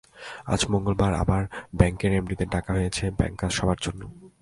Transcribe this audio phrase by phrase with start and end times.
[0.45, 1.43] আজ মঙ্গলবার আবার
[1.75, 4.01] ব্যাংকের এমডিদের ডাকা হয়েছে ব্যাংকার্স সভার জন্য।